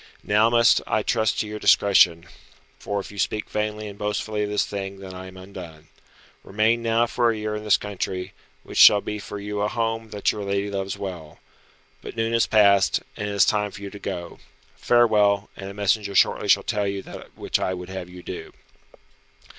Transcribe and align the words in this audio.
Now 0.23 0.49
must 0.49 0.81
I 0.87 1.03
trust 1.03 1.39
to 1.41 1.47
your 1.47 1.59
discretion, 1.59 2.25
for 2.79 2.99
if 2.99 3.11
you 3.11 3.19
speak 3.19 3.47
vainly 3.47 3.87
and 3.87 3.99
boastfully 3.99 4.41
of 4.41 4.49
this 4.49 4.65
thing 4.65 4.97
then 4.97 5.13
am 5.13 5.37
I 5.37 5.41
undone. 5.43 5.89
Remain 6.43 6.81
now 6.81 7.05
for 7.05 7.29
a 7.29 7.37
year 7.37 7.55
in 7.55 7.63
this 7.63 7.77
country, 7.77 8.33
which 8.63 8.79
shall 8.79 9.01
be 9.01 9.19
for 9.19 9.37
you 9.39 9.61
a 9.61 9.67
home 9.67 10.09
that 10.09 10.31
your 10.31 10.43
lady 10.43 10.71
loves 10.71 10.97
well. 10.97 11.37
But 12.01 12.15
noon 12.17 12.33
is 12.33 12.47
past, 12.47 13.01
and 13.15 13.27
it 13.29 13.35
is 13.35 13.45
time 13.45 13.69
for 13.69 13.83
you 13.83 13.91
to 13.91 13.99
go. 13.99 14.39
Farewell, 14.75 15.51
and 15.55 15.69
a 15.69 15.73
messenger 15.75 16.15
shortly 16.15 16.47
shall 16.47 16.63
tell 16.63 16.87
you 16.87 17.03
that 17.03 17.37
which 17.37 17.59
I 17.59 17.75
would 17.75 17.89
have 17.89 18.09
you 18.09 18.23
do." 18.23 18.53